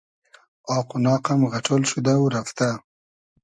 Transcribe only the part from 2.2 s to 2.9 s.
رئفتۂ